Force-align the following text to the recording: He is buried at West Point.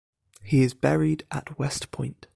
He 0.41 0.63
is 0.63 0.73
buried 0.73 1.27
at 1.29 1.59
West 1.59 1.91
Point. 1.91 2.25